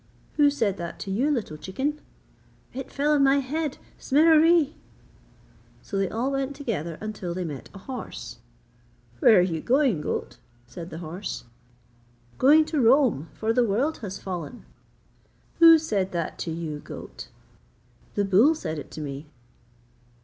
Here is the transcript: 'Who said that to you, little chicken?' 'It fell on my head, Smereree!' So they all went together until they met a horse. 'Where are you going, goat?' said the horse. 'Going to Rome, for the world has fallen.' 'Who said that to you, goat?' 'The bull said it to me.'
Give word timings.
'Who 0.37 0.49
said 0.49 0.77
that 0.77 0.97
to 1.01 1.11
you, 1.11 1.29
little 1.29 1.57
chicken?' 1.57 1.99
'It 2.73 2.91
fell 2.91 3.11
on 3.11 3.23
my 3.23 3.37
head, 3.37 3.77
Smereree!' 3.99 4.73
So 5.83 5.95
they 5.95 6.09
all 6.09 6.31
went 6.31 6.55
together 6.55 6.97
until 6.99 7.35
they 7.35 7.43
met 7.43 7.69
a 7.71 7.77
horse. 7.77 8.39
'Where 9.19 9.37
are 9.37 9.41
you 9.43 9.61
going, 9.61 10.01
goat?' 10.01 10.37
said 10.65 10.89
the 10.89 10.97
horse. 11.05 11.43
'Going 12.39 12.65
to 12.65 12.81
Rome, 12.81 13.29
for 13.33 13.53
the 13.53 13.63
world 13.63 13.99
has 13.99 14.17
fallen.' 14.17 14.65
'Who 15.59 15.77
said 15.77 16.13
that 16.13 16.39
to 16.39 16.51
you, 16.51 16.79
goat?' 16.79 17.27
'The 18.15 18.25
bull 18.25 18.55
said 18.55 18.79
it 18.79 18.89
to 18.93 19.01
me.' 19.01 19.27